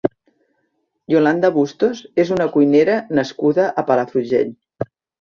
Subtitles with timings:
[1.15, 4.57] Iolanda Bustos és una cuinera nascuda a Palafrugell.